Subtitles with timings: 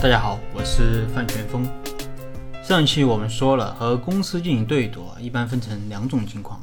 [0.00, 1.68] 大家好，我是范全峰。
[2.62, 6.62] 上期我们说了，和公司进行对赌，一般分成两种情况，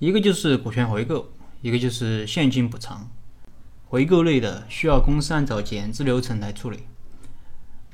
[0.00, 1.28] 一个就是股权回购，
[1.60, 3.08] 一个就是现金补偿。
[3.86, 6.80] 回购类的需要公司按照减资流程来处理，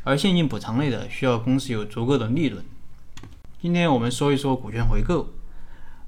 [0.03, 2.65] 而现金补偿类的需要公司有足够的利润。
[3.61, 5.29] 今天我们说一说股权回购。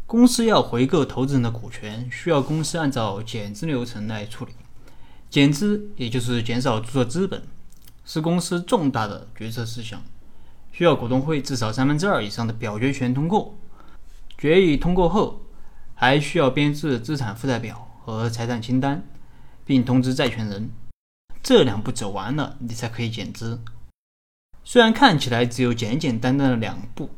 [0.06, 4.52] 公司要回购投资人的股权，需要公司按照减资流程来处理。
[5.28, 7.42] 减资也就是减少注册资本。
[8.04, 10.02] 是公司重大的决策事项，
[10.72, 13.54] 需要股东会至少三分之二以上的表决权通过。
[14.36, 15.42] 决议通过后，
[15.94, 19.06] 还需要编制资产负债表和财产清单，
[19.64, 20.70] 并通知债权人。
[21.42, 23.60] 这两步走完了，你才可以减资。
[24.64, 27.10] 虽然看起来只有简简单单的两步，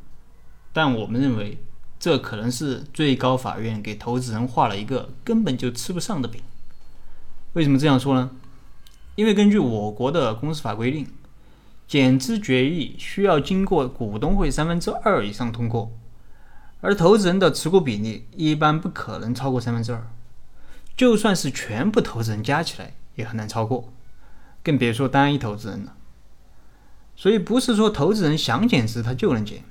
[0.72, 1.62] 但我们认为
[1.98, 6.40] 这可能是最高法院给投资人画了一个根本就吃不上的饼。
[7.52, 8.30] 为什么这样说呢？
[9.14, 11.06] 因为根据我国的公司法规定，
[11.86, 15.92] 减资决议需要经过股东会三分之二以上通过，
[16.80, 20.06] 而投资人的持股比例一般不可能超过三分之二，
[20.96, 23.92] 就算是全部投资人加起来也很难超过，
[24.62, 25.94] 更别说单一投资人了。
[27.14, 29.62] 所以不是说投资人想减资他就能减，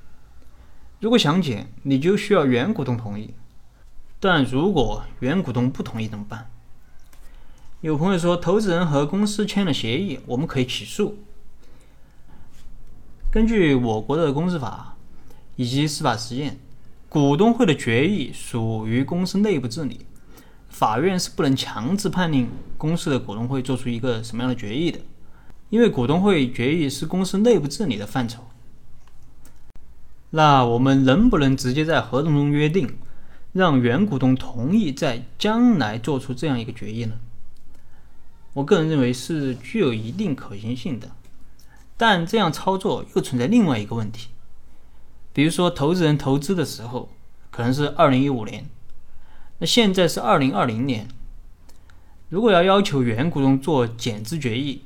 [0.99, 3.33] 如果想减，你就需要原股东同意，
[4.19, 6.51] 但如果原股东不同意怎么办？
[7.81, 11.17] 有朋友说，投资人和公司签了协议，我们可以起诉。
[13.31, 14.95] 根据我国的公司法
[15.55, 16.59] 以及司法实践，
[17.09, 20.01] 股东会的决议属于公司内部治理，
[20.69, 24.99] 法院是不能强制判令公司的股东会做出一个什么样的决议的，
[25.71, 28.43] 因为股东会决议是公司内部治理的范畴。
[30.29, 32.95] 那我们能不能直接在合同中约定，
[33.53, 37.15] 让原股东同意在将来做出这样一个决议呢？
[38.53, 41.11] 我个人认为是具有一定可行性的，
[41.95, 44.29] 但这样操作又存在另外一个问题，
[45.31, 47.09] 比如说投资人投资的时候
[47.49, 48.69] 可能是二零一五年，
[49.59, 51.07] 那现在是二零二零年，
[52.27, 54.83] 如果要要求原股东做减资决议，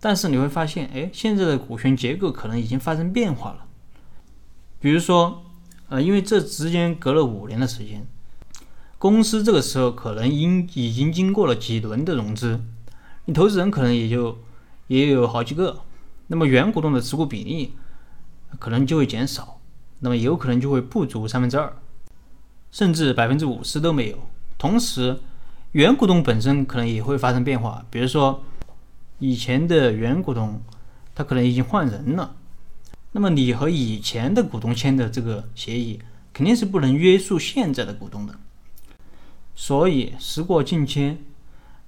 [0.00, 3.66] 但是你会发现，哎，现在的股权结构可能已经发生变化了，
[4.80, 5.44] 比如说，
[5.88, 8.06] 呃，因为这之间隔了五年的时间。
[9.04, 12.58] 公司这个时候可能因已经经过了几轮的融资，
[13.26, 14.38] 你投资人可能也就
[14.86, 15.82] 也有好几个，
[16.28, 17.74] 那么原股东的持股比例
[18.58, 19.60] 可能就会减少，
[19.98, 21.70] 那么有可能就会不足三分之二，
[22.70, 24.16] 甚至百分之五十都没有。
[24.56, 25.20] 同时，
[25.72, 28.42] 原股东本身可能也会发生变化，比如说
[29.18, 30.62] 以前的原股东
[31.14, 32.34] 他可能已经换人了，
[33.12, 36.00] 那么你和以前的股东签的这个协议
[36.32, 38.33] 肯定是不能约束现在的股东的。
[39.54, 41.18] 所以时过境迁，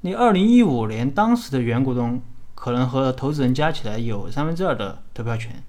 [0.03, 2.22] 你二零一五年当时的原股东
[2.54, 5.62] 可能和投资人加起来有三分之二的投票权，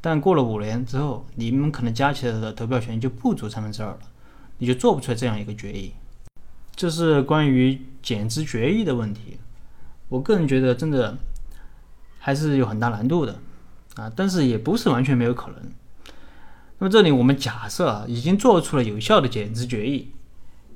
[0.00, 4.00] 但过了五年之后，你们可能加起来的投票权就不足三分之二了，
[4.58, 5.94] 你就做不出来这样一个决议。
[6.76, 9.38] 这是关于减资决议的问题，
[10.08, 11.16] 我个人觉得真的
[12.18, 13.40] 还是有很大难度的
[13.96, 15.56] 啊，但是也不是完全没有可能。
[16.78, 20.12] 那么这里我们假设啊，已经做出了有效的减资决议。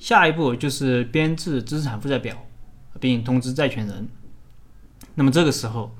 [0.02, 2.36] 下一步就是编制资产负债表，
[2.98, 4.08] 并通知债权人。
[5.14, 5.94] 那么这个时候，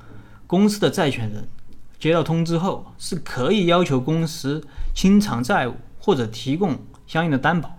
[0.49, 1.47] 公司的债权人
[2.01, 7.79] 接到通知后，是可以要求公司清偿债务或者提供相应的担保。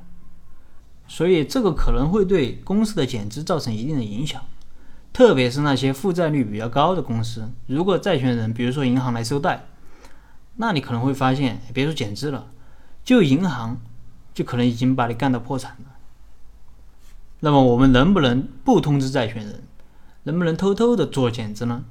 [1.09, 4.41] 所以这个可能会对公司的减资造成一定的影响，
[5.11, 7.51] 特别是那些负债率比较高的公司。
[7.67, 9.65] 如果债权人，比如说银行来收贷，
[10.55, 12.47] 那你可能会发现，别说减资了，
[13.03, 13.81] 就银行
[14.33, 15.89] 就可能已经把你干到破产了。
[17.45, 19.63] 那么我们能不能不通知债权人？
[20.23, 21.83] 能不能偷偷的做减资呢？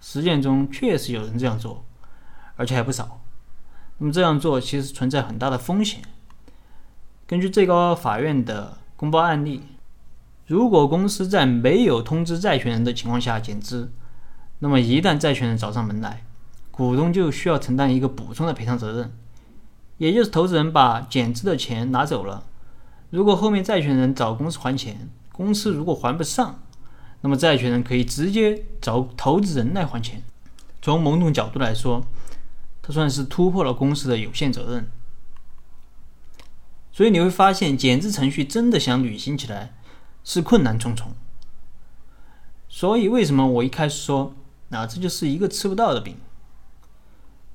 [0.00, 1.84] 实践中确实有人这样做，
[2.56, 3.20] 而且还不少。
[3.98, 6.00] 那么这样做其实存在很大的风险。
[7.26, 9.64] 根据最高法院的公报案例，
[10.46, 13.92] 如果公司在没有通知债权人的情况下减资，
[14.60, 16.24] 那么一旦债权人找上门来，
[16.70, 19.12] 股东就需要承担一个补充的赔偿责任，
[19.98, 22.46] 也就是投资人把减资的钱拿走了。
[23.10, 26.62] 如果后面债权人找公司还钱，公司如果还不上，
[27.20, 30.22] 那么债权人可以直接找投资人来还钱。
[30.80, 32.06] 从某种角度来说，
[32.80, 34.90] 它算是突破了公司的有限责任。
[36.92, 39.74] 所以你会发现，减资程序真的想履行起来
[40.24, 41.12] 是困难重重。
[42.68, 44.34] 所以为什么我一开始说，
[44.70, 46.16] 啊，这就是一个吃不到的饼？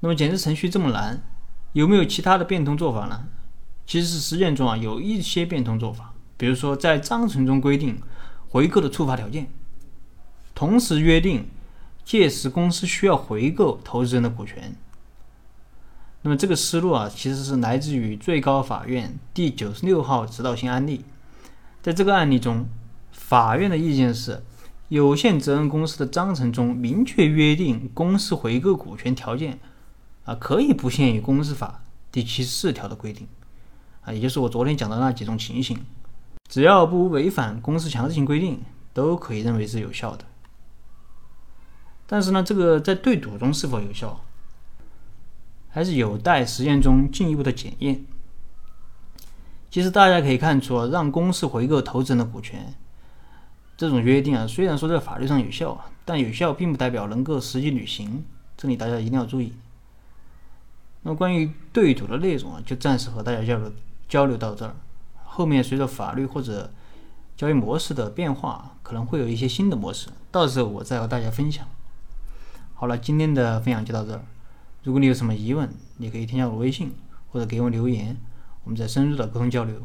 [0.01, 1.23] 那么减资程序这么难，
[1.73, 3.27] 有没有其他的变通做法呢？
[3.87, 8.01] 其实是实践中啊有一些变通做法，比如说在章程中规定
[8.49, 9.49] 回购的触发条件，
[10.53, 11.47] 同时约定
[12.03, 14.75] 届时公司需要回购投资人的股权。
[16.21, 21.05] 那么这个思路啊，其实是来自于最高法院第九十六号指导性案例。
[21.83, 22.65] 在这个案例中，
[23.11, 24.43] 法院的意见是，
[24.89, 29.59] 有限责任公司的章程中明确约定公司回购股权条件
[30.23, 33.27] 啊，可以不限于公司法第七十四条的规定
[34.05, 35.77] 啊，也就是我昨天讲的那几种情形，
[36.47, 38.61] 只要不违反公司强制性规定，
[38.93, 40.23] 都可以认为是有效的。
[42.07, 44.21] 但是呢，这个在对赌中是否有效，
[45.69, 48.05] 还是有待实践中进一步的检验。
[49.71, 52.75] 其实大家可以看出，让公司回购投资人的股权
[53.75, 58.23] 这种约定啊，虽然说在法律上有效，但有效并不代表能够实际履行，
[58.55, 59.51] 这里大家一定要注意。
[61.01, 63.71] 那么关于对赌的内容啊，就暂时和大家交流
[64.07, 64.75] 交流到这儿。
[65.23, 66.71] 后面随着法律或者
[67.35, 71.67] 交易模式的变化，可能会有一些新的模式，到时候我再和大家分享。
[72.73, 74.21] 好了，今天的分享就到这儿。
[74.83, 76.93] 如果你有什么疑问，你可以添加我微信
[77.31, 78.15] 或者给我留言，
[78.63, 79.81] 我们再深入的沟通交流。